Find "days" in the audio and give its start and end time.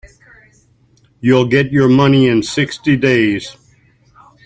2.97-3.55